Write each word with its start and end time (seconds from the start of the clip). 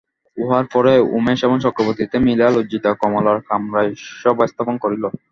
ইহার 0.37 0.65
পরে 0.73 0.93
উমেশ 1.17 1.39
এবং 1.43 1.57
চক্রবর্তীতে 1.65 2.15
মিলিয়া 2.25 2.49
লজ্জিত 2.51 2.85
কমলার 3.01 3.37
কামরায় 3.49 3.91
সভাস্থাপন 4.21 4.75
করিল। 4.83 5.03